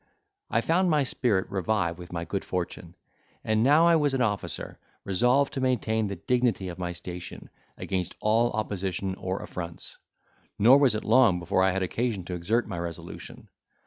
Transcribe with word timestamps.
I 0.49 0.61
found 0.61 0.89
my 0.89 1.03
spirit 1.03 1.47
revive 1.51 1.99
with 1.99 2.11
my 2.11 2.25
good 2.25 2.43
fortune; 2.43 2.95
and, 3.43 3.61
now 3.61 3.87
I 3.87 3.95
was 3.97 4.15
an 4.15 4.21
officer, 4.23 4.79
resolved 5.03 5.53
to 5.53 5.61
maintain 5.61 6.07
the 6.07 6.15
dignity 6.15 6.69
of 6.69 6.79
my 6.79 6.91
station, 6.91 7.51
against 7.77 8.15
all 8.19 8.49
opposition 8.53 9.13
or 9.13 9.43
affronts; 9.43 9.99
nor 10.57 10.79
was 10.79 10.95
it 10.95 11.03
long 11.05 11.37
before 11.37 11.61
I 11.61 11.69
had 11.69 11.83
occasion 11.83 12.25
to 12.25 12.33
exert 12.33 12.67
my 12.67 12.79
resolution. 12.79 13.47